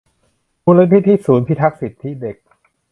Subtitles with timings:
[0.65, 2.37] มูลนิธิศูนย์พิทักษ์สิทธิเด็ก